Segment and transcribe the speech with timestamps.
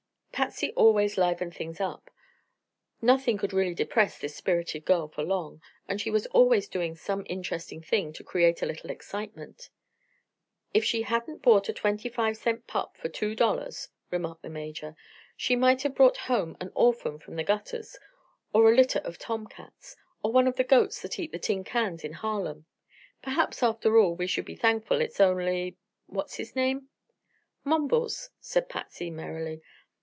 [0.33, 2.09] Patsy always livened things up.
[2.99, 7.23] Nothing could really depress this spirited girl for long, and she was always doing some
[7.29, 9.69] interesting thing to create a little excitement.
[10.73, 14.95] "If she hadn't bought a twenty five cent pup for two dollars," remarked the Major,
[15.37, 17.99] "she might have brought home an orphan from the gutters,
[18.51, 22.03] or a litter of tomcats, or one of the goats that eat the tin cans
[22.03, 22.65] at Harlem.
[23.21, 25.77] Perhaps, after all, we should be thankful it's only
[26.07, 26.89] what's his name?"
[27.63, 29.61] "Mumbles," said Patsy, merrily.